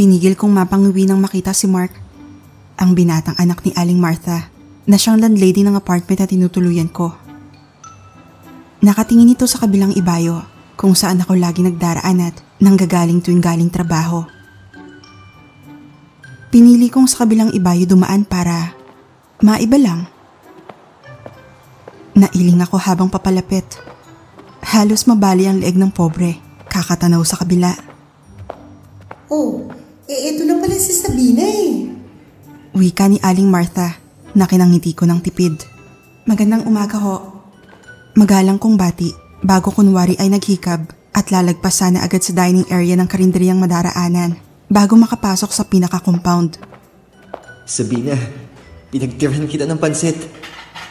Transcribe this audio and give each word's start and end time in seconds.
Pinigil 0.00 0.32
kong 0.32 0.56
mapanguwi 0.56 1.04
nang 1.04 1.20
makita 1.20 1.52
si 1.52 1.68
Mark, 1.68 1.92
ang 2.80 2.96
binatang 2.96 3.36
anak 3.36 3.60
ni 3.68 3.76
Aling 3.76 4.00
Martha, 4.00 4.48
na 4.88 4.96
siyang 4.96 5.20
landlady 5.20 5.60
ng 5.60 5.76
apartment 5.76 6.24
na 6.24 6.24
tinutuluyan 6.24 6.88
ko. 6.88 7.12
Nakatingin 8.80 9.36
ito 9.36 9.44
sa 9.44 9.60
kabilang 9.60 9.92
ibayo 9.92 10.40
kung 10.80 10.96
saan 10.96 11.20
ako 11.20 11.36
lagi 11.36 11.60
nagdaraan 11.60 12.16
at 12.24 12.32
nanggagaling 12.64 13.20
tuwing 13.20 13.44
galing 13.44 13.68
trabaho. 13.68 14.24
Pinili 16.48 16.88
kong 16.88 17.04
sa 17.04 17.28
kabilang 17.28 17.52
ibayo 17.52 17.84
dumaan 17.84 18.24
para 18.24 18.72
maiba 19.44 19.76
lang. 19.76 20.08
Nailing 22.16 22.64
ako 22.64 22.80
habang 22.80 23.12
papalapit. 23.12 23.68
Halos 24.64 25.04
mabali 25.04 25.44
ang 25.44 25.60
leeg 25.60 25.76
ng 25.76 25.92
pobre, 25.92 26.40
kakatanaw 26.72 27.20
sa 27.20 27.36
kabila. 27.36 27.76
Oh, 29.30 29.69
eh 30.10 30.34
ito 30.34 30.42
na 30.42 30.58
pala 30.58 30.74
si 30.74 30.90
Sabina 30.90 31.46
eh. 31.46 31.86
Wika 32.74 33.06
ni 33.06 33.22
Aling 33.22 33.46
Martha 33.46 33.94
na 34.34 34.50
kinangiti 34.50 34.90
ko 34.90 35.06
ng 35.06 35.22
tipid. 35.22 35.54
Magandang 36.26 36.66
umaga 36.66 36.98
ho. 36.98 37.16
Magalang 38.18 38.58
kong 38.58 38.74
bati 38.74 39.14
bago 39.38 39.70
kunwari 39.70 40.18
ay 40.18 40.26
naghikab 40.26 40.90
at 41.14 41.30
lalagpas 41.30 41.78
sana 41.78 42.02
agad 42.02 42.26
sa 42.26 42.34
dining 42.34 42.66
area 42.74 42.98
ng 42.98 43.06
karinderyang 43.06 43.62
madaraanan 43.62 44.34
bago 44.66 44.98
makapasok 44.98 45.50
sa 45.54 45.62
pinaka-compound. 45.62 46.58
Sabina, 47.62 48.18
pinagtirahan 48.90 49.46
kita 49.46 49.62
ng 49.62 49.78
pansit. 49.78 50.18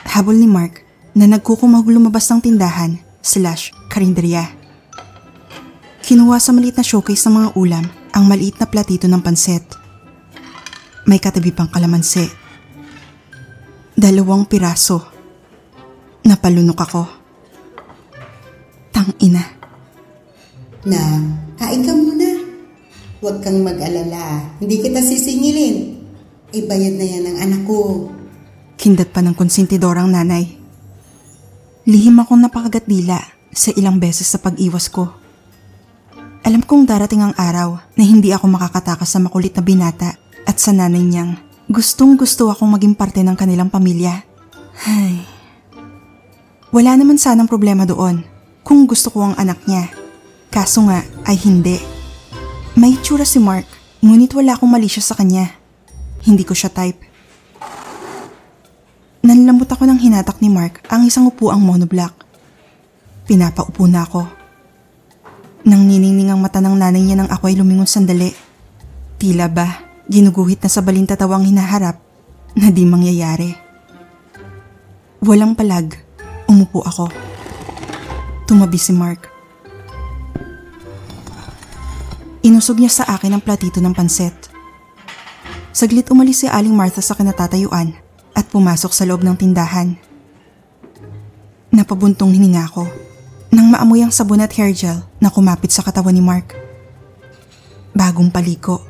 Habol 0.07 0.39
ni 0.39 0.47
Mark 0.47 0.79
na 1.11 1.27
nagkukumag 1.27 1.83
lumabas 1.91 2.23
ng 2.31 2.39
tindahan 2.39 2.95
slash 3.19 3.75
karinderya. 3.91 4.47
Kinuha 6.07 6.39
sa 6.39 6.55
maliit 6.55 6.79
na 6.79 6.87
showcase 6.87 7.27
ng 7.27 7.35
mga 7.35 7.49
ulam 7.59 7.98
ang 8.13 8.25
maliit 8.25 8.57
na 8.57 8.67
platito 8.67 9.05
ng 9.05 9.21
pansit. 9.21 9.65
May 11.09 11.17
katabi 11.17 11.49
pang 11.49 11.69
kalamansi. 11.69 12.25
Dalawang 13.97 14.45
piraso. 14.45 15.01
Napalunok 16.23 16.79
ako. 16.79 17.03
Tang 18.93 19.11
ina. 19.23 19.43
Na, 20.85 21.01
kain 21.57 21.81
ka 21.83 21.93
muna. 21.97 22.29
Huwag 23.19 23.43
kang 23.43 23.59
mag-alala. 23.65 24.55
Hindi 24.61 24.79
kita 24.79 25.03
sisingilin. 25.03 25.99
Ibayad 26.55 26.95
na 26.95 27.05
yan 27.05 27.23
ng 27.27 27.37
anak 27.43 27.61
ko. 27.67 28.07
Kindat 28.79 29.11
pa 29.11 29.19
ng 29.19 29.35
konsentidorang 29.35 30.07
nanay. 30.07 30.47
Lihim 31.89 32.21
akong 32.21 32.39
napakagat 32.39 32.87
dila 32.87 33.19
sa 33.51 33.73
ilang 33.75 33.99
beses 33.99 34.29
sa 34.29 34.39
pag-iwas 34.39 34.87
ko. 34.87 35.09
Alam 36.49 36.65
kong 36.65 36.89
darating 36.89 37.21
ang 37.21 37.37
araw 37.37 37.77
na 37.93 38.01
hindi 38.01 38.33
ako 38.33 38.49
makakatakas 38.49 39.05
sa 39.05 39.21
makulit 39.21 39.53
na 39.53 39.61
binata 39.61 40.17
at 40.49 40.57
sa 40.57 40.73
nanay 40.73 41.05
niyang 41.05 41.37
gustong 41.69 42.17
gusto 42.17 42.49
akong 42.49 42.73
maging 42.73 42.97
parte 42.97 43.21
ng 43.21 43.37
kanilang 43.37 43.69
pamilya. 43.69 44.25
Ay. 44.81 45.29
Wala 46.73 46.97
naman 46.97 47.21
sanang 47.21 47.45
problema 47.45 47.85
doon 47.85 48.25
kung 48.65 48.89
gusto 48.89 49.13
ko 49.13 49.29
ang 49.29 49.37
anak 49.37 49.61
niya. 49.69 49.93
Kaso 50.49 50.89
nga 50.89 51.05
ay 51.29 51.37
hindi. 51.37 51.77
May 52.73 52.97
tsura 52.97 53.29
si 53.29 53.37
Mark, 53.37 53.69
ngunit 54.01 54.33
wala 54.33 54.57
akong 54.57 54.73
malisya 54.73 55.05
sa 55.05 55.13
kanya. 55.13 55.53
Hindi 56.25 56.49
ko 56.49 56.57
siya 56.57 56.73
type. 56.73 56.97
Nanlambot 59.21 59.69
ako 59.69 59.85
ng 59.85 60.01
hinatak 60.01 60.41
ni 60.41 60.49
Mark 60.49 60.81
ang 60.89 61.05
isang 61.05 61.29
upuang 61.29 61.61
monoblock. 61.61 62.25
Pinapaupo 63.29 63.85
na 63.85 64.01
ako. 64.01 64.38
Nang 65.67 65.83
niningning 65.83 66.31
ang 66.31 66.39
mata 66.39 66.63
ng 66.63 66.75
nanay 66.75 67.03
niya 67.03 67.19
nang 67.19 67.31
ako 67.31 67.51
ay 67.51 67.59
lumingon 67.59 67.89
sandali. 67.89 68.31
Tila 69.19 69.51
ba, 69.51 69.67
ginuguhit 70.07 70.63
na 70.63 70.71
sa 70.71 70.79
balintatawang 70.79 71.43
hinaharap 71.43 71.99
na 72.55 72.71
di 72.71 72.87
mangyayari. 72.87 73.51
Walang 75.19 75.59
palag, 75.59 75.99
umupo 76.47 76.79
ako. 76.87 77.11
Tumabi 78.47 78.79
si 78.79 78.95
Mark. 78.95 79.27
Inusog 82.39 82.79
niya 82.79 83.03
sa 83.03 83.03
akin 83.11 83.35
ang 83.35 83.43
platito 83.43 83.83
ng 83.83 83.91
pansit. 83.91 84.31
Saglit 85.75 86.07
umalis 86.07 86.41
si 86.41 86.47
Aling 86.47 86.71
Martha 86.71 87.03
sa 87.03 87.19
kinatatayuan 87.19 87.91
at 88.31 88.47
pumasok 88.47 88.95
sa 88.95 89.03
loob 89.03 89.27
ng 89.27 89.35
tindahan. 89.35 89.99
Napabuntong 91.75 92.31
hininga 92.31 92.65
ko 92.71 92.87
nang 93.51 93.67
maamoy 93.73 94.05
ang 94.05 94.13
sabon 94.13 94.39
at 94.39 94.53
hair 94.53 94.71
gel 94.71 95.08
na 95.19 95.27
kumapit 95.27 95.71
sa 95.71 95.83
katawan 95.83 96.15
ni 96.15 96.23
Mark. 96.23 96.55
Bagong 97.91 98.31
paliko. 98.31 98.81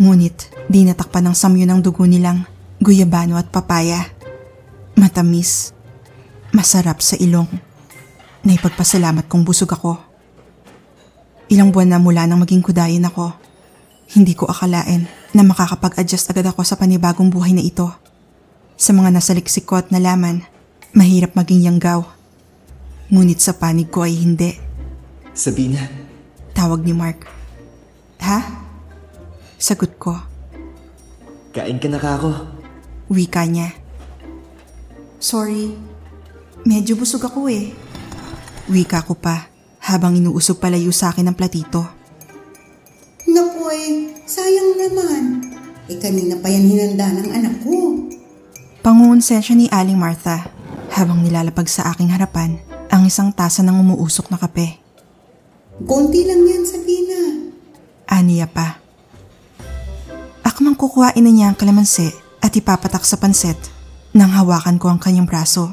Ngunit 0.00 0.50
di 0.66 0.88
natakpan 0.88 1.28
ng 1.30 1.36
samyo 1.36 1.68
ng 1.68 1.80
dugo 1.84 2.08
nilang 2.08 2.48
guyabano 2.80 3.36
at 3.36 3.52
papaya. 3.52 4.02
Matamis. 4.96 5.76
Masarap 6.52 7.00
sa 7.04 7.16
ilong. 7.20 7.48
Naipagpasalamat 8.42 9.28
kong 9.30 9.44
busog 9.46 9.70
ako. 9.70 9.96
Ilang 11.52 11.70
buwan 11.70 11.92
na 11.92 12.00
mula 12.00 12.24
nang 12.24 12.40
maging 12.40 12.64
kudayin 12.64 13.04
ako. 13.04 13.32
Hindi 14.12 14.32
ko 14.36 14.48
akalain 14.48 15.08
na 15.32 15.44
makakapag-adjust 15.44 16.32
agad 16.32 16.48
ako 16.48 16.64
sa 16.64 16.76
panibagong 16.76 17.32
buhay 17.32 17.56
na 17.56 17.64
ito. 17.64 17.88
Sa 18.76 18.92
mga 18.96 19.12
nasaliksik 19.12 19.68
ko 19.68 19.80
at 19.80 19.92
nalaman, 19.92 20.44
mahirap 20.96 21.36
maging 21.36 21.64
yanggaw. 21.68 22.04
Ngunit 23.12 23.40
sa 23.40 23.56
panig 23.56 23.88
ko 23.92 24.04
ay 24.04 24.16
hindi. 24.16 24.71
Sabina, 25.32 25.80
Tawag 26.52 26.84
ni 26.84 26.92
Mark. 26.92 27.24
Ha? 28.20 28.38
Sagot 29.56 29.96
ko. 29.96 30.12
kain 31.56 31.80
ka 31.80 31.88
na 31.88 31.96
ka 31.96 32.20
ako. 32.20 32.32
Wika 33.08 33.48
niya. 33.48 33.72
Sorry. 35.16 35.72
Medyo 36.68 37.00
busog 37.00 37.24
ako 37.24 37.48
eh. 37.48 37.72
Wika 38.68 39.00
ko 39.08 39.16
pa 39.16 39.48
habang 39.82 40.14
inuusog 40.14 40.60
palayo 40.60 40.92
sa 40.92 41.10
akin 41.10 41.32
ang 41.32 41.36
platito. 41.36 41.80
Naku 43.26 43.62
eh, 43.72 44.12
sayang 44.28 44.76
naman. 44.76 45.22
Eh 45.88 45.96
kanina 45.96 46.36
pa 46.38 46.52
yan 46.52 46.68
hinanda 46.68 47.08
ng 47.08 47.28
anak 47.32 47.54
ko. 47.64 48.06
Pangungonsensya 48.84 49.56
ni 49.56 49.66
Aling 49.72 49.98
Martha 49.98 50.44
habang 50.92 51.24
nilalapag 51.24 51.66
sa 51.66 51.88
aking 51.90 52.12
harapan 52.12 52.60
ang 52.92 53.08
isang 53.08 53.32
tasa 53.32 53.64
ng 53.64 53.80
umuusok 53.80 54.28
na 54.28 54.36
kape. 54.36 54.81
Konti 55.80 56.28
lang 56.28 56.44
yan, 56.44 56.68
Sabina. 56.68 57.20
Aniya 58.04 58.44
pa. 58.44 58.76
Akmang 60.44 60.76
kukuhain 60.76 61.24
na 61.24 61.32
niya 61.32 61.48
ang 61.48 61.56
kalamansi 61.56 62.12
at 62.44 62.52
ipapatak 62.52 63.08
sa 63.08 63.16
panset 63.16 63.56
nang 64.12 64.28
hawakan 64.36 64.76
ko 64.76 64.92
ang 64.92 65.00
kanyang 65.00 65.24
braso. 65.24 65.72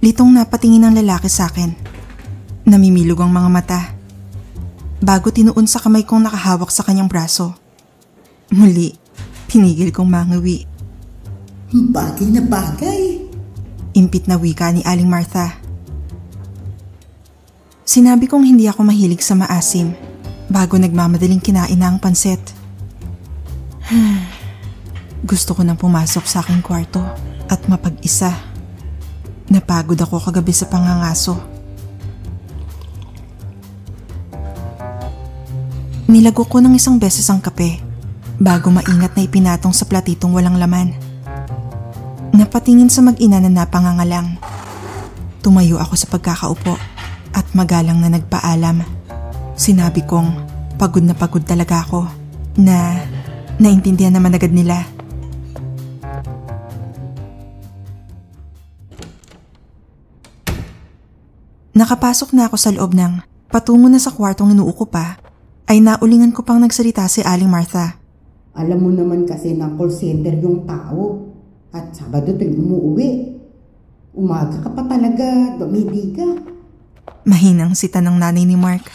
Litong 0.00 0.32
napatingin 0.32 0.88
ang 0.88 0.96
lalaki 0.96 1.28
sa 1.28 1.52
akin. 1.52 1.76
Namimilog 2.64 3.20
ang 3.20 3.34
mga 3.34 3.50
mata. 3.52 3.80
Bago 5.04 5.28
tinuon 5.28 5.68
sa 5.68 5.82
kamay 5.82 6.08
kong 6.08 6.24
nakahawak 6.24 6.72
sa 6.72 6.86
kanyang 6.86 7.10
braso. 7.10 7.52
Muli, 8.48 8.96
tinigil 9.52 9.92
kong 9.92 10.08
mangawi. 10.08 10.64
Bagay 11.68 12.32
na 12.32 12.40
bagay. 12.40 13.28
Impit 13.92 14.24
na 14.24 14.40
wika 14.40 14.72
ni 14.72 14.80
Aling 14.88 15.10
Martha. 15.10 15.57
Sinabi 17.88 18.28
kong 18.28 18.44
hindi 18.44 18.68
ako 18.68 18.84
mahilig 18.84 19.24
sa 19.24 19.32
maasim 19.32 19.96
bago 20.52 20.76
nagmamadaling 20.76 21.40
kinain 21.40 21.72
na 21.72 21.88
ang 21.88 21.96
pansit. 21.96 22.36
Gusto 25.30 25.56
ko 25.56 25.64
nang 25.64 25.80
pumasok 25.80 26.20
sa 26.28 26.44
aking 26.44 26.60
kwarto 26.60 27.00
at 27.48 27.64
mapag-isa. 27.64 28.28
Napagod 29.48 29.96
ako 29.96 30.20
kagabi 30.20 30.52
sa 30.52 30.68
pangangaso. 30.68 31.40
Nilago 36.12 36.44
ko 36.44 36.60
ng 36.60 36.76
isang 36.76 37.00
beses 37.00 37.24
ang 37.32 37.40
kape 37.40 37.80
bago 38.36 38.68
maingat 38.68 39.16
na 39.16 39.24
ipinatong 39.24 39.72
sa 39.72 39.88
platitong 39.88 40.36
walang 40.36 40.60
laman. 40.60 40.92
Napatingin 42.36 42.92
sa 42.92 43.00
mag-ina 43.00 43.40
na 43.40 43.48
napangangalang. 43.48 44.36
Tumayo 45.40 45.80
ako 45.80 45.96
sa 45.96 46.04
pagkakaupo 46.12 46.87
at 47.38 47.46
magalang 47.54 48.02
na 48.02 48.10
nagpaalam. 48.10 48.82
Sinabi 49.54 50.02
kong 50.02 50.34
pagod 50.74 51.06
na 51.06 51.14
pagod 51.14 51.46
talaga 51.46 51.86
ako 51.86 52.10
na 52.58 53.06
naintindihan 53.62 54.10
naman 54.10 54.34
agad 54.34 54.50
nila. 54.50 54.82
Nakapasok 61.78 62.34
na 62.34 62.50
ako 62.50 62.56
sa 62.58 62.74
loob 62.74 62.98
ng 62.98 63.22
patungo 63.54 63.86
na 63.86 64.02
sa 64.02 64.10
kwartong 64.10 64.50
inuuko 64.50 64.90
pa 64.90 65.22
ay 65.70 65.78
naulingan 65.78 66.34
ko 66.34 66.42
pang 66.42 66.58
nagsalita 66.58 67.06
si 67.06 67.22
Aling 67.22 67.46
Martha. 67.46 68.02
Alam 68.58 68.78
mo 68.82 68.90
naman 68.90 69.22
kasi 69.22 69.54
na 69.54 69.70
call 69.78 69.94
center 69.94 70.34
yung 70.42 70.66
tao. 70.66 71.30
At 71.70 71.94
Sabado 71.94 72.34
tuwing 72.34 72.58
umuwi. 72.58 73.10
Umaga 74.18 74.58
ka 74.58 74.74
pa 74.74 74.82
talaga, 74.90 75.54
dumidi 75.54 76.10
ka. 76.18 76.57
Mahinang 77.28 77.76
sita 77.76 78.00
ng 78.00 78.16
nanay 78.16 78.48
ni 78.48 78.56
Mark. 78.56 78.88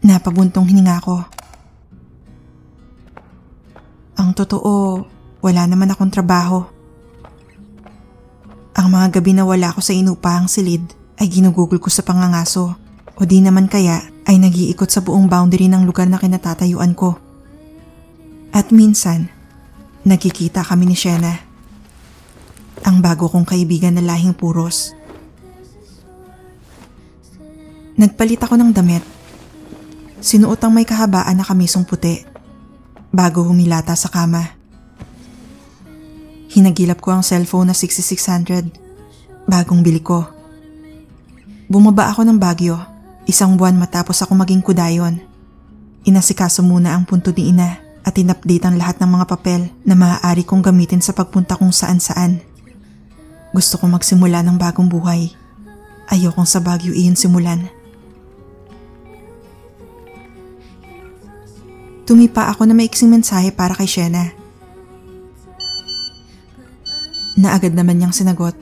Napabuntong 0.00 0.64
hininga 0.64 0.96
ko. 1.04 1.20
Ang 4.16 4.32
totoo, 4.32 5.04
wala 5.44 5.62
naman 5.68 5.92
akong 5.92 6.08
trabaho. 6.08 6.64
Ang 8.72 8.88
mga 8.88 9.20
gabi 9.20 9.36
na 9.36 9.44
wala 9.44 9.76
ako 9.76 9.84
sa 9.84 9.92
inupahang 9.92 10.48
silid 10.48 10.88
ay 11.20 11.28
ginugugol 11.28 11.76
ko 11.76 11.92
sa 11.92 12.00
pangangaso 12.00 12.80
o 13.12 13.20
di 13.28 13.44
naman 13.44 13.68
kaya 13.68 14.00
ay 14.24 14.40
nagiikot 14.40 14.88
sa 14.88 15.04
buong 15.04 15.28
boundary 15.28 15.68
ng 15.68 15.84
lugar 15.84 16.08
na 16.08 16.16
kinatatayuan 16.16 16.96
ko. 16.96 17.20
At 18.56 18.72
minsan, 18.72 19.28
nagkikita 20.08 20.64
kami 20.64 20.88
ni 20.88 20.96
Shena. 20.96 21.49
Ang 22.84 23.04
bago 23.04 23.28
kong 23.28 23.44
kaibigan 23.44 23.96
na 23.96 24.04
lahing 24.04 24.32
puros. 24.32 24.96
Nagpalit 28.00 28.40
ako 28.40 28.56
ng 28.56 28.72
damit. 28.72 29.04
Sinuot 30.20 30.60
ang 30.64 30.72
may 30.72 30.88
kahabaan 30.88 31.36
na 31.36 31.44
kamisong 31.44 31.84
puti 31.84 32.24
bago 33.12 33.44
humilata 33.44 33.92
sa 33.92 34.08
kama. 34.08 34.56
Hinagilap 36.50 36.98
ko 36.98 37.14
ang 37.14 37.22
cellphone 37.22 37.70
na 37.70 37.76
6600. 37.76 39.46
Bagong 39.46 39.84
bili 39.84 40.02
ko. 40.02 40.26
Bumaba 41.70 42.10
ako 42.10 42.26
ng 42.26 42.38
Bagyo, 42.42 42.74
isang 43.30 43.54
buwan 43.54 43.78
matapos 43.78 44.18
ako 44.26 44.34
maging 44.34 44.58
kudayon. 44.58 45.22
Inasikaso 46.02 46.66
muna 46.66 46.98
ang 46.98 47.06
punto 47.06 47.30
ni 47.30 47.54
ina 47.54 47.78
at 48.02 48.18
inupdate 48.18 48.66
ang 48.66 48.74
lahat 48.74 48.98
ng 48.98 49.06
mga 49.06 49.26
papel 49.30 49.70
na 49.86 49.94
maaari 49.94 50.42
kong 50.42 50.64
gamitin 50.64 50.98
sa 50.98 51.14
pagpunta 51.14 51.54
kung 51.54 51.70
saan 51.70 52.02
saan. 52.02 52.42
Gusto 53.50 53.82
ko 53.82 53.90
magsimula 53.90 54.46
ng 54.46 54.56
bagong 54.62 54.86
buhay. 54.86 55.34
Ayokong 56.06 56.46
sa 56.46 56.62
Baguio 56.62 56.94
iyon 56.94 57.18
simulan. 57.18 57.66
Tumipa 62.06 62.50
ako 62.50 62.66
na 62.66 62.74
maiksing 62.74 63.10
mensahe 63.10 63.50
para 63.54 63.74
kay 63.74 63.86
Shena. 63.86 64.34
Na 67.38 67.54
agad 67.54 67.74
naman 67.74 67.98
niyang 67.98 68.14
sinagot. 68.14 68.54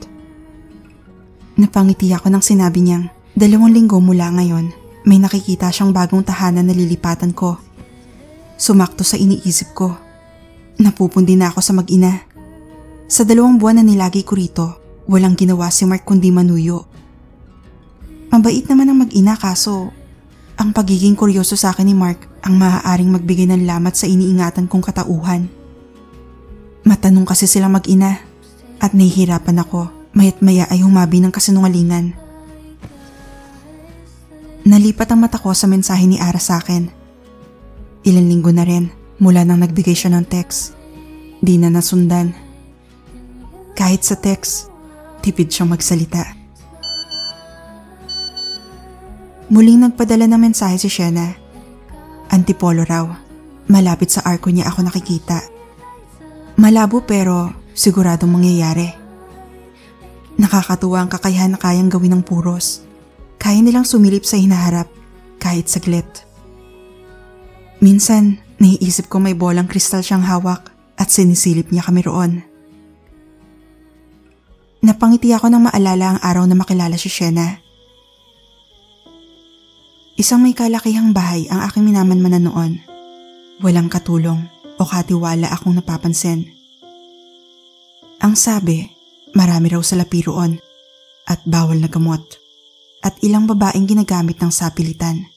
Napangiti 1.57 2.09
ako 2.13 2.29
nang 2.29 2.45
sinabi 2.45 2.81
niyang, 2.81 3.09
dalawang 3.33 3.73
linggo 3.73 3.97
mula 3.99 4.31
ngayon, 4.37 4.69
may 5.05 5.17
nakikita 5.17 5.73
siyang 5.73 5.93
bagong 5.93 6.23
tahanan 6.25 6.65
na 6.65 6.73
lilipatan 6.73 7.33
ko. 7.33 7.57
Sumakto 8.57 9.05
sa 9.05 9.17
iniisip 9.17 9.73
ko. 9.73 9.97
Napupundi 10.79 11.33
na 11.35 11.49
ako 11.51 11.59
sa 11.59 11.73
mag-ina. 11.75 12.23
Sa 13.09 13.25
dalawang 13.25 13.59
buwan 13.59 13.81
na 13.81 13.83
nilagi 13.83 14.23
ko 14.23 14.37
rito, 14.37 14.78
walang 15.09 15.33
ginawa 15.33 15.73
si 15.73 15.89
Mark 15.89 16.05
kundi 16.05 16.29
manuyo. 16.29 16.85
Mabait 18.29 18.61
naman 18.69 18.93
ang 18.93 19.01
mag-ina 19.01 19.33
kaso, 19.33 19.89
ang 20.53 20.69
pagiging 20.69 21.17
kuryoso 21.17 21.57
sa 21.57 21.73
akin 21.73 21.89
ni 21.89 21.97
Mark 21.97 22.29
ang 22.45 22.61
maaaring 22.61 23.09
magbigay 23.09 23.49
ng 23.49 23.65
lamat 23.65 23.97
sa 23.97 24.05
iniingatan 24.05 24.69
kong 24.69 24.85
katauhan. 24.85 25.49
Matanong 26.85 27.25
kasi 27.25 27.49
sila 27.49 27.65
mag-ina 27.65 28.21
at 28.77 28.93
nahihirapan 28.93 29.65
ako 29.65 29.89
mayat 30.13 30.41
maya 30.45 30.69
ay 30.69 30.85
humabi 30.85 31.21
ng 31.21 31.33
kasinungalingan. 31.33 32.13
Nalipat 34.69 35.09
ang 35.09 35.25
mata 35.25 35.41
ko 35.41 35.49
sa 35.57 35.65
mensahe 35.65 36.05
ni 36.05 36.21
Ara 36.21 36.37
sa 36.37 36.61
akin. 36.61 36.91
Ilan 38.05 38.29
linggo 38.29 38.53
na 38.53 38.67
rin 38.67 38.93
mula 39.17 39.41
nang 39.41 39.65
nagbigay 39.65 39.97
siya 39.97 40.13
ng 40.13 40.25
text. 40.29 40.77
Di 41.39 41.57
na 41.57 41.71
nasundan. 41.71 42.35
Kahit 43.73 44.03
sa 44.03 44.19
text, 44.19 44.67
tipid 45.21 45.51
siyang 45.51 45.71
magsalita. 45.71 46.39
Muling 49.49 49.81
nagpadala 49.81 50.29
ng 50.29 50.41
mensahe 50.41 50.77
si 50.77 50.87
Shena. 50.93 51.33
Antipolo 52.29 52.85
raw. 52.85 53.09
Malapit 53.69 54.13
sa 54.13 54.21
arko 54.25 54.53
niya 54.53 54.69
ako 54.69 54.85
nakikita. 54.85 55.41
Malabo 56.61 57.01
pero 57.01 57.49
siguradong 57.73 58.29
mangyayari. 58.29 58.89
Nakakatuwa 60.37 61.01
ang 61.01 61.09
kakayahan 61.09 61.57
na 61.57 61.59
kayang 61.59 61.89
gawin 61.89 62.21
ng 62.21 62.23
puros. 62.23 62.85
Kaya 63.41 63.59
nilang 63.63 63.89
sumilip 63.89 64.21
sa 64.23 64.37
hinaharap 64.37 64.85
kahit 65.41 65.65
saglit. 65.65 66.07
Minsan, 67.79 68.43
naiisip 68.59 69.07
ko 69.07 69.23
may 69.23 69.33
bolang 69.33 69.65
kristal 69.65 70.03
siyang 70.03 70.27
hawak 70.27 70.69
at 70.99 71.07
sinisilip 71.09 71.71
niya 71.71 71.87
kami 71.87 72.03
roon. 72.03 72.48
Napangiti 74.79 75.35
ako 75.35 75.51
nang 75.51 75.67
maalala 75.67 76.15
ang 76.15 76.19
araw 76.23 76.47
na 76.47 76.55
makilala 76.55 76.95
si 76.95 77.11
Shena. 77.11 77.59
Isang 80.15 80.39
may 80.39 80.55
kalakihang 80.55 81.11
bahay 81.11 81.51
ang 81.51 81.63
aking 81.67 81.83
minamanmanan 81.83 82.47
noon. 82.47 82.71
Walang 83.59 83.91
katulong 83.91 84.47
o 84.79 84.83
katiwala 84.87 85.51
akong 85.51 85.75
napapansin. 85.75 86.47
Ang 88.23 88.35
sabi, 88.39 88.87
marami 89.35 89.71
raw 89.71 89.83
sa 89.83 89.99
lapiroon 89.99 90.59
at 91.27 91.43
bawal 91.43 91.79
na 91.79 91.91
gamot 91.91 92.23
at 93.03 93.15
ilang 93.23 93.47
babaeng 93.47 93.87
ginagamit 93.87 94.39
ng 94.39 94.51
sapilitan. 94.51 95.27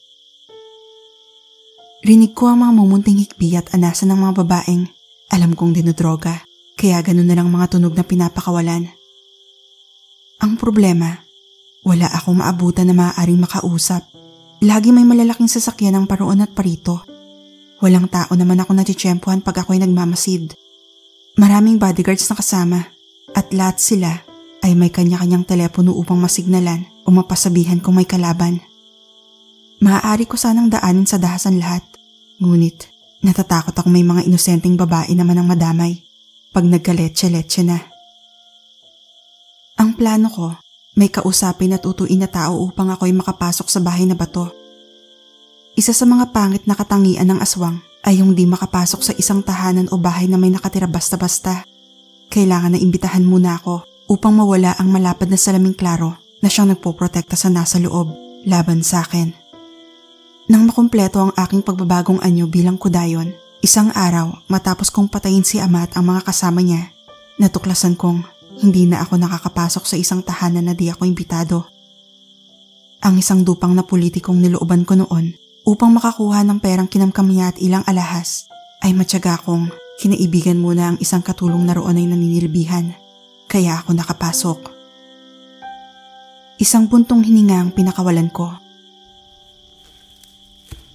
Rinig 2.03 2.35
ko 2.35 2.51
ang 2.51 2.63
mga 2.63 2.73
mumunting 2.75 3.19
hikbi 3.23 3.55
at 3.55 3.71
anasan 3.71 4.11
ng 4.11 4.19
mga 4.19 4.33
babaeng 4.43 4.83
alam 5.31 5.55
kong 5.55 5.71
dinodroga 5.75 6.43
kaya 6.75 6.99
ganun 6.99 7.27
na 7.27 7.39
lang 7.39 7.47
mga 7.47 7.79
tunog 7.79 7.95
na 7.95 8.03
pinapakawalan. 8.03 9.02
Ang 10.43 10.59
problema, 10.59 11.23
wala 11.87 12.11
akong 12.11 12.43
maabutan 12.43 12.91
na 12.91 12.95
maaaring 12.99 13.39
makausap. 13.39 14.03
Lagi 14.59 14.91
may 14.91 15.07
malalaking 15.07 15.47
sasakyan 15.47 15.95
ang 15.95 16.03
paroon 16.03 16.43
at 16.43 16.51
parito. 16.51 16.99
Walang 17.79 18.11
tao 18.11 18.35
naman 18.35 18.59
ako 18.59 18.75
natitsyempohan 18.75 19.39
pag 19.39 19.63
ako'y 19.63 19.79
nagmamasid. 19.79 20.51
Maraming 21.39 21.79
bodyguards 21.79 22.27
na 22.27 22.35
kasama 22.35 22.79
at 23.31 23.55
lahat 23.55 23.79
sila 23.79 24.19
ay 24.67 24.75
may 24.75 24.91
kanya-kanyang 24.91 25.47
telepono 25.47 25.95
upang 25.95 26.19
masignalan 26.19 26.91
o 27.07 27.15
mapasabihan 27.15 27.79
kung 27.79 27.95
may 27.95 28.07
kalaban. 28.07 28.59
Maaari 29.79 30.27
ko 30.27 30.35
sanang 30.35 30.67
daanin 30.67 31.07
sa 31.07 31.23
dahasan 31.23 31.55
lahat, 31.55 31.87
ngunit 32.43 32.91
natatakot 33.23 33.71
ako 33.79 33.87
may 33.87 34.03
mga 34.03 34.27
inosenteng 34.27 34.75
babae 34.75 35.15
naman 35.15 35.39
ang 35.39 35.47
madamay 35.47 36.03
pag 36.51 36.67
nagkaletse-letse 36.67 37.63
na. 37.63 37.92
Ang 39.83 39.99
plano 39.99 40.31
ko, 40.31 40.55
may 40.95 41.11
kausapin 41.11 41.75
at 41.75 41.83
utuin 41.83 42.23
na 42.23 42.31
tao 42.31 42.55
upang 42.55 42.87
ako'y 42.95 43.11
makapasok 43.11 43.67
sa 43.67 43.83
bahay 43.83 44.07
na 44.07 44.15
bato. 44.15 44.47
Isa 45.75 45.91
sa 45.91 46.07
mga 46.07 46.31
pangit 46.31 46.63
na 46.63 46.71
katangian 46.71 47.27
ng 47.27 47.43
aswang 47.43 47.83
ay 48.07 48.23
yung 48.23 48.31
di 48.31 48.47
makapasok 48.47 49.01
sa 49.03 49.13
isang 49.19 49.43
tahanan 49.43 49.91
o 49.91 49.99
bahay 49.99 50.31
na 50.31 50.39
may 50.39 50.55
nakatira 50.55 50.87
basta-basta. 50.87 51.67
Kailangan 52.31 52.71
na 52.71 52.79
imbitahan 52.79 53.27
muna 53.27 53.59
ako 53.59 53.83
upang 54.07 54.31
mawala 54.31 54.71
ang 54.79 54.87
malapad 54.87 55.27
na 55.27 55.35
salaming 55.35 55.75
klaro 55.75 56.15
na 56.39 56.47
siyang 56.47 56.71
nagpoprotekta 56.71 57.35
sa 57.35 57.51
nasa 57.51 57.75
loob 57.75 58.07
laban 58.47 58.87
sa 58.87 59.03
akin. 59.03 59.35
Nang 60.47 60.63
makumpleto 60.63 61.27
ang 61.27 61.35
aking 61.35 61.59
pagbabagong 61.59 62.23
anyo 62.23 62.47
bilang 62.47 62.79
kudayon, 62.79 63.35
isang 63.59 63.91
araw 63.91 64.31
matapos 64.47 64.87
kong 64.87 65.11
patayin 65.11 65.43
si 65.43 65.59
ama 65.59 65.83
at 65.83 65.91
ang 65.99 66.07
mga 66.07 66.23
kasama 66.23 66.63
niya, 66.63 66.87
natuklasan 67.35 67.99
kong 67.99 68.32
hindi 68.59 68.85
na 68.85 69.01
ako 69.01 69.17
nakakapasok 69.17 69.83
sa 69.87 69.95
isang 69.97 70.21
tahanan 70.21 70.69
na 70.69 70.73
di 70.77 70.91
ako 70.91 71.07
imbitado. 71.07 71.65
Ang 73.03 73.19
isang 73.19 73.41
dupang 73.41 73.73
na 73.73 73.83
politikong 73.83 74.39
nilooban 74.39 74.85
ko 74.85 74.99
noon 74.99 75.33
upang 75.63 75.95
makakuha 75.95 76.43
ng 76.43 76.59
perang 76.59 76.87
kinamkam 76.91 77.27
niya 77.27 77.55
at 77.55 77.57
ilang 77.59 77.83
alahas 77.87 78.47
ay 78.83 78.91
matyaga 78.91 79.39
kong 79.39 79.71
kinaibigan 79.99 80.59
muna 80.59 80.93
ang 80.93 80.97
isang 80.99 81.23
katulong 81.23 81.63
na 81.63 81.79
roon 81.79 81.95
ay 81.95 82.07
naninilbihan. 82.07 82.91
Kaya 83.47 83.79
ako 83.79 83.95
nakapasok. 83.95 84.59
Isang 86.59 86.87
buntong 86.87 87.23
hininga 87.23 87.57
ang 87.59 87.69
pinakawalan 87.71 88.31
ko. 88.31 88.49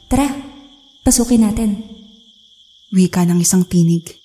Tara, 0.08 0.26
pasukin 1.04 1.44
natin. 1.44 1.84
Wika 2.88 3.28
ng 3.28 3.44
isang 3.44 3.68
tinig. 3.68 4.17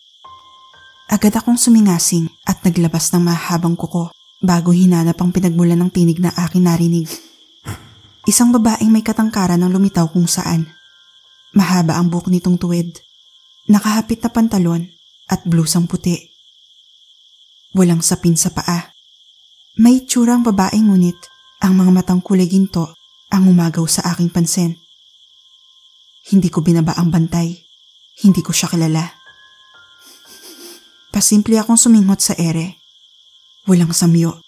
Agad 1.12 1.36
akong 1.36 1.60
sumingasing 1.60 2.32
at 2.48 2.64
naglabas 2.64 3.12
ng 3.12 3.24
mahabang 3.28 3.76
kuko 3.76 4.12
bago 4.44 4.72
hinanap 4.72 5.20
ang 5.20 5.32
pinagmulan 5.32 5.80
ng 5.80 5.92
tinig 5.92 6.20
na 6.20 6.32
aking 6.48 6.68
narinig. 6.68 7.08
Isang 8.24 8.56
babaeng 8.56 8.88
may 8.88 9.04
katangkaran 9.04 9.60
ng 9.60 9.72
lumitaw 9.72 10.08
kung 10.08 10.28
saan. 10.28 10.72
Mahaba 11.52 12.00
ang 12.00 12.08
buhok 12.08 12.32
nitong 12.32 12.56
tuwid. 12.56 12.96
Nakahapit 13.68 14.24
na 14.24 14.30
pantalon 14.32 14.84
at 15.28 15.44
blusang 15.44 15.88
puti. 15.88 16.20
Walang 17.76 18.04
sapin 18.04 18.36
sa 18.36 18.52
paa. 18.52 18.92
May 19.80 20.06
tsurang 20.08 20.44
babae 20.44 20.78
ngunit 20.78 21.20
ang 21.64 21.80
mga 21.80 21.92
matang 21.92 22.22
kulay 22.22 22.48
ginto 22.48 22.96
ang 23.32 23.50
umagaw 23.50 23.88
sa 23.88 24.06
aking 24.14 24.30
pansin. 24.30 24.78
Hindi 26.30 26.48
ko 26.48 26.64
binaba 26.64 26.96
ang 26.96 27.12
bantay. 27.12 27.52
Hindi 28.24 28.40
ko 28.46 28.54
siya 28.54 28.72
kilala. 28.72 29.23
Pasimple 31.24 31.56
akong 31.56 31.80
suminghot 31.80 32.20
sa 32.20 32.36
ere. 32.36 32.84
Walang 33.63 33.96
samyo. 33.96 34.44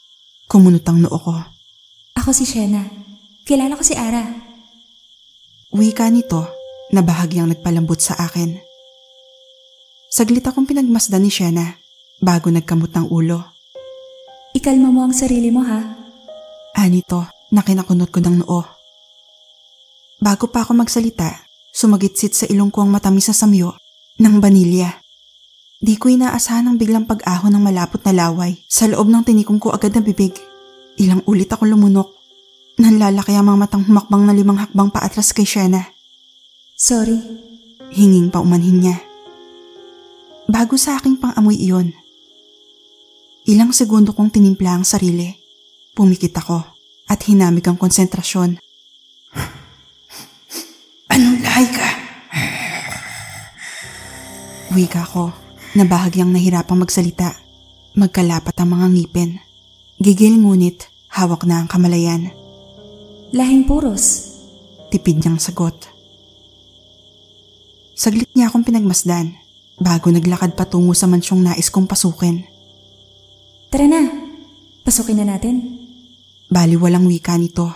Kumunot 0.52 0.84
ang 0.84 1.08
noo 1.08 1.16
ko. 1.16 1.32
Ako 2.20 2.36
si 2.36 2.44
Shena. 2.44 2.84
Kilala 3.48 3.80
ko 3.80 3.84
si 3.88 3.96
Ara. 3.96 4.28
Wika 5.72 6.12
nito 6.12 6.44
na 6.92 7.00
bahagyang 7.00 7.48
nagpalambot 7.48 7.96
sa 8.04 8.20
akin. 8.20 8.60
Saglit 10.12 10.44
akong 10.44 10.68
pinagmasdan 10.68 11.24
ni 11.24 11.32
Shena 11.32 11.80
bago 12.20 12.52
nagkamot 12.52 12.92
ng 12.92 13.08
ulo. 13.08 13.40
Ikalma 14.52 14.92
mo 14.92 15.08
ang 15.08 15.16
sarili 15.16 15.56
mo 15.56 15.64
ha. 15.64 15.80
Anito 16.76 17.24
na 17.56 17.64
kinakunot 17.64 18.12
ko 18.12 18.20
ng 18.20 18.44
noo. 18.44 18.68
Bago 20.20 20.52
pa 20.52 20.68
ako 20.68 20.76
magsalita, 20.76 21.40
sumagitsit 21.72 22.36
sa 22.36 22.46
ilong 22.52 22.68
ko 22.68 22.84
ang 22.84 22.92
matamis 22.92 23.32
na 23.32 23.36
samyo 23.40 23.80
ng 24.20 24.44
banilya. 24.44 25.05
Di 25.76 26.00
ko 26.00 26.08
inaasahan 26.08 26.72
ang 26.72 26.80
biglang 26.80 27.04
pag-ahon 27.04 27.52
ng 27.52 27.64
malapot 27.64 28.00
na 28.08 28.16
laway 28.16 28.64
sa 28.72 28.88
loob 28.88 29.12
ng 29.12 29.28
tinikom 29.28 29.60
ko 29.60 29.76
agad 29.76 29.92
na 29.92 30.00
bibig. 30.00 30.32
Ilang 30.96 31.20
ulit 31.28 31.52
ako 31.52 31.68
lumunok. 31.68 32.16
Nanlalaki 32.80 33.36
ang 33.36 33.52
mga 33.52 33.60
matang 33.60 33.84
humakbang 33.84 34.24
na 34.24 34.32
limang 34.36 34.60
hakbang 34.60 34.88
paatras 34.88 35.36
kay 35.36 35.44
Shena. 35.44 35.92
Sorry. 36.80 37.20
Hinging 37.92 38.32
pa 38.32 38.40
umanhin 38.40 38.84
niya. 38.84 38.98
Bago 40.48 40.80
sa 40.80 40.96
aking 41.00 41.20
pang-amoy 41.20 41.60
iyon. 41.60 41.92
Ilang 43.48 43.76
segundo 43.76 44.16
kong 44.16 44.32
tinimpla 44.32 44.80
ang 44.80 44.88
sarili. 44.88 45.28
Pumikit 45.92 46.40
ako 46.40 46.64
at 47.12 47.20
hinamig 47.28 47.68
ang 47.68 47.76
konsentrasyon. 47.76 48.60
Anong 51.12 51.40
lahi 51.44 51.68
ka? 51.72 51.90
Wika 54.76 55.04
ko 55.08 55.45
na 55.76 55.84
bahagyang 55.84 56.32
nahirapang 56.32 56.80
magsalita. 56.80 57.36
Magkalapat 58.00 58.56
ang 58.56 58.72
mga 58.80 58.88
ngipin. 58.96 59.32
Gigil 60.00 60.40
ngunit 60.40 60.88
hawak 61.12 61.44
na 61.44 61.64
ang 61.64 61.68
kamalayan. 61.68 62.32
Lahing 63.36 63.68
puros. 63.68 64.36
Tipid 64.92 65.20
niyang 65.20 65.40
sagot. 65.40 65.76
Saglit 67.96 68.32
niya 68.36 68.48
akong 68.52 68.64
pinagmasdan 68.64 69.36
bago 69.80 70.12
naglakad 70.12 70.56
patungo 70.56 70.96
sa 70.96 71.08
mansyong 71.08 71.44
nais 71.44 71.68
kong 71.72 71.88
pasukin. 71.88 72.48
Tara 73.72 73.88
na. 73.88 74.04
Pasukin 74.84 75.20
na 75.20 75.36
natin. 75.36 75.84
Bali 76.48 76.80
walang 76.80 77.08
wika 77.08 77.36
nito. 77.36 77.72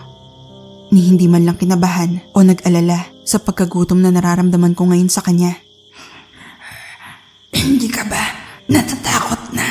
Ni 0.91 1.07
hindi 1.07 1.27
man 1.27 1.43
lang 1.43 1.59
kinabahan 1.59 2.31
o 2.35 2.43
nag-alala 2.43 3.11
sa 3.27 3.39
pagkagutom 3.39 3.99
na 3.99 4.11
nararamdaman 4.11 4.75
ko 4.75 4.87
ngayon 4.87 5.11
sa 5.11 5.23
kanya. 5.23 5.59
Hindi 7.59 7.91
ka 7.91 8.07
ba 8.07 8.23
natatakot 8.71 9.51
na 9.51 9.67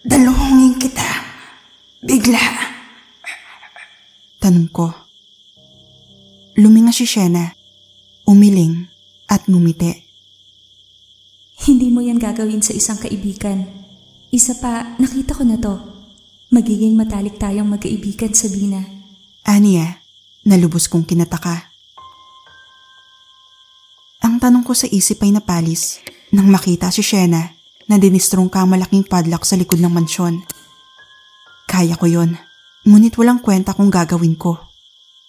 daluhungin 0.00 0.80
kita 0.80 1.04
bigla? 2.00 2.40
Tanong 4.40 4.72
ko. 4.72 4.88
Luminga 6.56 6.96
si 6.96 7.04
Shena, 7.04 7.52
umiling 8.24 8.88
at 9.28 9.44
ngumiti. 9.44 9.92
Hindi 11.60 11.92
mo 11.92 12.00
yan 12.00 12.16
gagawin 12.16 12.64
sa 12.64 12.72
isang 12.72 12.96
kaibigan. 12.96 13.68
Isa 14.32 14.56
pa, 14.56 14.96
nakita 14.96 15.36
ko 15.36 15.44
na 15.44 15.60
to. 15.60 15.76
Magiging 16.48 16.96
matalik 16.96 17.36
tayong 17.36 17.68
magkaibigan, 17.68 18.32
Sabina. 18.32 18.80
Aniya, 19.44 20.00
nalubos 20.48 20.88
kong 20.88 21.04
kinataka. 21.04 21.68
Ang 24.24 24.40
tanong 24.40 24.64
ko 24.64 24.72
sa 24.72 24.88
isip 24.88 25.20
ay 25.20 25.36
napalis 25.36 26.00
nang 26.30 26.46
makita 26.46 26.94
si 26.94 27.02
Shena 27.02 27.50
na 27.90 27.98
dinistrong 27.98 28.46
ka 28.46 28.62
malaking 28.62 29.02
padlock 29.02 29.42
sa 29.42 29.58
likod 29.58 29.82
ng 29.82 29.90
mansyon. 29.90 30.46
Kaya 31.66 31.98
ko 31.98 32.06
yon, 32.06 32.38
ngunit 32.86 33.14
walang 33.18 33.42
kwenta 33.42 33.74
kung 33.74 33.90
gagawin 33.90 34.38
ko. 34.38 34.58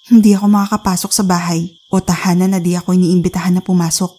Hindi 0.10 0.34
ako 0.34 0.50
makakapasok 0.50 1.12
sa 1.14 1.24
bahay 1.26 1.78
o 1.90 2.02
tahanan 2.02 2.54
na 2.54 2.60
di 2.62 2.74
ako 2.78 2.94
iniimbitahan 2.94 3.54
na 3.58 3.62
pumasok. 3.62 4.18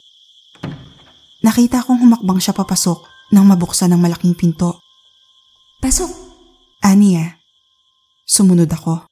Nakita 1.43 1.83
kong 1.83 2.07
humakbang 2.07 2.39
siya 2.39 2.55
papasok 2.55 3.03
nang 3.35 3.47
mabuksan 3.51 3.91
ng 3.91 3.99
malaking 3.99 4.39
pinto. 4.39 4.79
Pasok. 5.83 6.11
Aniya, 6.83 7.39
sumunod 8.27 8.67
ako. 8.67 9.07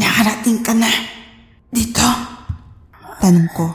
Nakarating 0.00 0.64
ka 0.64 0.72
na? 0.72 1.13
Tanong 3.24 3.48
ko. 3.56 3.72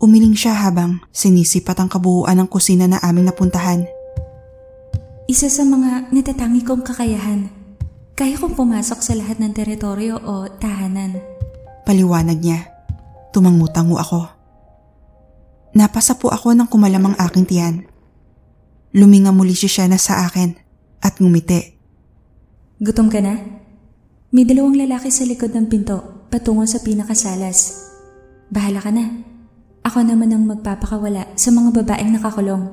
Umiling 0.00 0.32
siya 0.32 0.56
habang 0.56 1.04
sinisipat 1.12 1.76
ang 1.76 1.92
kabuuan 1.92 2.40
ng 2.40 2.48
kusina 2.48 2.88
na 2.88 2.96
aming 3.04 3.28
napuntahan. 3.28 3.84
Isa 5.28 5.52
sa 5.52 5.68
mga 5.68 6.08
natatangi 6.08 6.64
kong 6.64 6.88
kakayahan. 6.88 7.52
Kaya 8.16 8.40
kong 8.40 8.56
pumasok 8.56 9.04
sa 9.04 9.12
lahat 9.12 9.36
ng 9.36 9.52
teritoryo 9.52 10.24
o 10.24 10.48
tahanan. 10.56 11.20
Paliwanag 11.84 12.40
niya. 12.40 12.72
Tumangutango 13.36 14.00
ako. 14.00 14.24
Napasa 15.76 16.16
po 16.16 16.32
ako 16.32 16.56
ng 16.56 16.64
kumalamang 16.64 17.12
aking 17.28 17.44
tiyan. 17.44 17.84
Luminga 18.96 19.36
muli 19.36 19.52
siya 19.52 19.84
na 19.84 20.00
sa 20.00 20.24
akin 20.24 20.56
at 21.04 21.20
ngumiti. 21.20 21.76
Gutom 22.80 23.12
ka 23.12 23.20
na? 23.20 23.36
May 24.32 24.48
dalawang 24.48 24.80
lalaki 24.80 25.12
sa 25.12 25.28
likod 25.28 25.52
ng 25.52 25.68
pinto 25.68 26.24
patungo 26.32 26.64
sa 26.64 26.80
pinakasalas. 26.80 27.87
Bahala 28.48 28.80
ka 28.80 28.92
na. 28.92 29.08
Ako 29.84 30.04
naman 30.04 30.32
ang 30.32 30.44
magpapakawala 30.44 31.32
sa 31.36 31.48
mga 31.48 31.72
babaeng 31.80 32.12
nakakulong. 32.12 32.72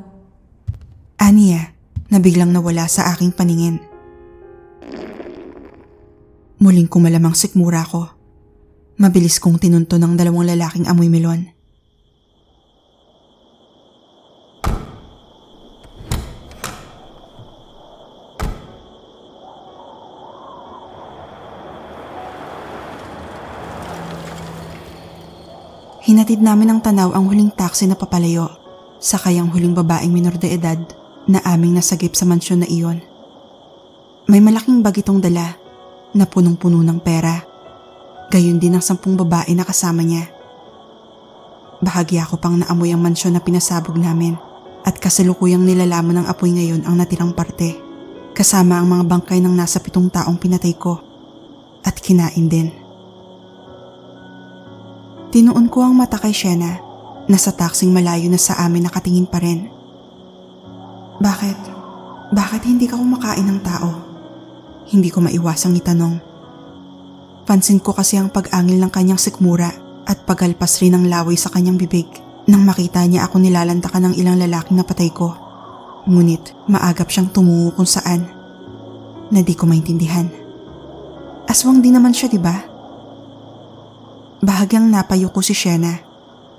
Aniya 1.15 1.71
na 2.11 2.19
biglang 2.19 2.51
nawala 2.51 2.87
sa 2.91 3.11
aking 3.15 3.31
paningin. 3.31 3.79
Muling 6.59 6.87
kumalamang 6.87 7.35
sikmura 7.35 7.83
ko. 7.87 8.07
Mabilis 8.99 9.39
kong 9.43 9.59
tinunto 9.59 9.99
ng 9.99 10.15
dalawang 10.15 10.47
lalaking 10.47 10.87
amoy 10.87 11.11
melon. 11.11 11.54
Hinatid 26.15 26.39
namin 26.39 26.71
ng 26.71 26.79
tanaw 26.79 27.11
ang 27.11 27.27
huling 27.27 27.51
taxi 27.51 27.83
na 27.91 27.99
papalayo, 27.99 28.47
sakay 29.03 29.35
ang 29.35 29.51
huling 29.51 29.75
babaeng 29.75 30.15
minor 30.15 30.39
de 30.39 30.47
edad 30.47 30.79
na 31.27 31.43
aming 31.43 31.75
nasagip 31.75 32.15
sa 32.15 32.23
mansyon 32.23 32.63
na 32.63 32.67
iyon. 32.71 33.03
May 34.31 34.39
malaking 34.39 34.79
bagitong 34.79 35.19
dala 35.19 35.59
na 36.15 36.23
punong-puno 36.23 36.79
ng 36.87 37.03
pera. 37.03 37.43
Gayon 38.31 38.63
din 38.63 38.79
ang 38.79 38.83
sampung 38.87 39.19
babae 39.19 39.51
na 39.59 39.67
kasama 39.67 40.07
niya. 40.07 40.31
Bahagya 41.83 42.23
ko 42.31 42.39
pang 42.39 42.63
naamoy 42.63 42.95
ang 42.95 43.03
mansyon 43.03 43.35
na 43.35 43.43
pinasabog 43.43 43.99
namin 43.99 44.39
at 44.87 44.95
kasalukuyang 44.95 45.67
nilalamon 45.67 46.23
ng 46.23 46.31
apoy 46.31 46.55
ngayon 46.55 46.87
ang 46.87 46.95
natirang 46.95 47.35
parte. 47.35 47.75
Kasama 48.31 48.79
ang 48.79 48.87
mga 48.87 49.03
bangkay 49.03 49.43
ng 49.43 49.51
nasa 49.51 49.83
pitong 49.83 50.07
taong 50.07 50.39
pinatay 50.39 50.79
ko 50.79 50.95
at 51.83 51.99
kinain 51.99 52.47
din. 52.47 52.84
Tinuon 55.35 55.67
ko 55.67 55.83
ang 55.83 55.99
mata 55.99 56.15
kay 56.15 56.31
Shena 56.31 56.79
na 57.27 57.35
sa 57.35 57.51
taksing 57.51 57.91
malayo 57.91 58.31
na 58.31 58.39
sa 58.39 58.55
amin 58.63 58.87
nakatingin 58.87 59.27
pa 59.27 59.43
rin. 59.43 59.67
Bakit? 61.19 61.59
Bakit 62.31 62.61
hindi 62.63 62.87
ka 62.87 62.95
kumakain 62.95 63.43
ng 63.43 63.59
tao? 63.59 63.89
Hindi 64.87 65.11
ko 65.11 65.19
maiwasang 65.19 65.75
itanong. 65.75 66.23
Pansin 67.43 67.83
ko 67.83 67.91
kasi 67.91 68.15
ang 68.15 68.31
pag-angil 68.31 68.79
ng 68.79 68.87
kanyang 68.87 69.19
sikmura 69.19 69.75
at 70.07 70.23
pagalpas 70.23 70.79
rin 70.79 70.95
ng 70.95 71.11
laway 71.11 71.35
sa 71.35 71.51
kanyang 71.51 71.83
bibig 71.83 72.07
nang 72.47 72.63
makita 72.63 73.03
niya 73.03 73.27
ako 73.27 73.43
nilalantakan 73.43 74.07
ng 74.07 74.13
ilang 74.15 74.39
lalaking 74.39 74.79
napatay 74.79 75.11
ko. 75.11 75.35
Ngunit 76.07 76.55
maagap 76.71 77.11
siyang 77.11 77.27
tumungo 77.35 77.75
kung 77.75 77.89
saan 77.89 78.23
na 79.27 79.43
di 79.43 79.51
ko 79.51 79.67
maintindihan. 79.67 80.31
Aswang 81.43 81.83
din 81.83 81.99
naman 81.99 82.15
siya, 82.15 82.31
di 82.31 82.39
ba? 82.39 82.74
Bahagyang 84.45 84.93
napayo 84.93 85.33
ko 85.33 85.41
si 85.41 85.57
Shena. 85.57 86.05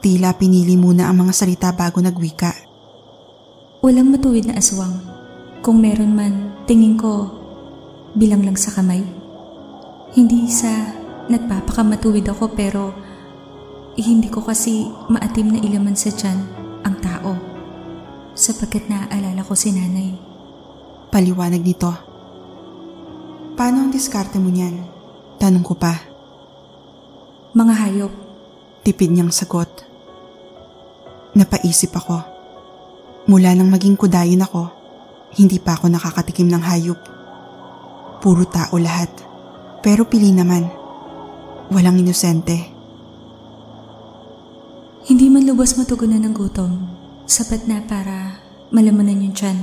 Tila 0.02 0.34
pinili 0.34 0.74
muna 0.74 1.06
ang 1.06 1.22
mga 1.22 1.30
salita 1.30 1.70
bago 1.70 2.02
nagwika. 2.02 2.50
Walang 3.78 4.10
matuwid 4.10 4.50
na 4.50 4.58
aswang. 4.58 4.98
Kung 5.62 5.78
meron 5.78 6.10
man, 6.10 6.50
tingin 6.66 6.98
ko, 6.98 7.30
bilang 8.18 8.42
lang 8.42 8.58
sa 8.58 8.74
kamay. 8.74 9.06
Hindi 10.18 10.50
sa 10.50 10.66
nagpapakamatuwid 11.30 12.26
ako 12.26 12.58
pero 12.58 12.90
hindi 13.94 14.34
ko 14.34 14.42
kasi 14.42 14.90
maatim 15.06 15.54
na 15.54 15.62
ilaman 15.62 15.94
sa 15.94 16.10
tiyan 16.10 16.42
ang 16.82 16.98
tao. 16.98 17.38
Sapagkat 18.34 18.90
naaalala 18.90 19.46
ko 19.46 19.54
si 19.54 19.70
nanay. 19.70 20.10
Paliwanag 21.14 21.62
nito. 21.62 21.94
Paano 23.54 23.86
ang 23.86 23.94
diskarte 23.94 24.42
mo 24.42 24.50
niyan? 24.50 24.74
Tanong 25.38 25.62
ko 25.62 25.78
pa. 25.78 26.15
Mga 27.56 27.72
hayop, 27.72 28.12
Tipid 28.84 29.16
niyang 29.16 29.32
sagot. 29.32 29.66
Napaisip 31.32 31.88
ako. 31.96 32.20
Mula 33.32 33.56
nang 33.56 33.72
maging 33.72 33.96
kudayin 33.96 34.44
ako, 34.44 34.68
hindi 35.40 35.56
pa 35.56 35.72
ako 35.72 35.88
nakakatikim 35.88 36.52
ng 36.52 36.60
hayop. 36.60 37.00
Puro 38.20 38.44
tao 38.44 38.76
lahat. 38.76 39.08
Pero 39.80 40.04
pili 40.04 40.36
naman. 40.36 40.68
Walang 41.72 41.96
inosente. 41.96 42.60
Hindi 45.08 45.26
man 45.32 45.48
lubos 45.48 45.80
matugunan 45.80 46.28
ng 46.28 46.36
gutom, 46.36 46.72
sapat 47.24 47.64
na 47.64 47.80
para 47.88 48.36
malamanan 48.68 49.32
yung 49.32 49.32
tiyan. 49.32 49.58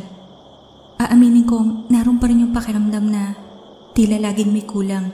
Aaminin 0.98 1.46
kong 1.46 1.94
naroon 1.94 2.18
pa 2.18 2.26
rin 2.26 2.42
yung 2.42 2.58
pakiramdam 2.58 3.06
na 3.06 3.38
tila 3.94 4.18
laging 4.18 4.50
may 4.50 4.66
kulang. 4.66 5.14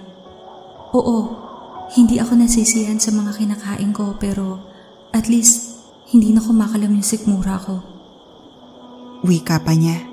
Oo, 0.95 1.48
hindi 1.93 2.21
ako 2.21 2.37
nasisiyan 2.37 3.01
sa 3.01 3.09
mga 3.13 3.37
kinakain 3.37 3.91
ko 3.93 4.17
pero 4.17 4.61
at 5.13 5.25
least 5.25 5.81
hindi 6.09 6.33
na 6.33 6.41
kumakalam 6.41 6.89
yung 6.89 7.05
sikmura 7.05 7.61
ko. 7.61 7.81
Wika 9.21 9.61
pa 9.61 9.73
niya. 9.77 10.08